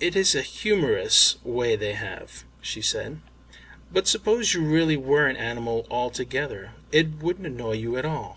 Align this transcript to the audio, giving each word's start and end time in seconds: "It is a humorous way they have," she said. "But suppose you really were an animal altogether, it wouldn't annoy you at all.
"It 0.00 0.16
is 0.16 0.34
a 0.34 0.42
humorous 0.42 1.36
way 1.44 1.76
they 1.76 1.92
have," 1.92 2.42
she 2.60 2.82
said. 2.82 3.20
"But 3.92 4.08
suppose 4.08 4.52
you 4.52 4.62
really 4.64 4.96
were 4.96 5.28
an 5.28 5.36
animal 5.36 5.86
altogether, 5.88 6.72
it 6.90 7.18
wouldn't 7.22 7.46
annoy 7.46 7.74
you 7.74 7.96
at 7.96 8.04
all. 8.04 8.36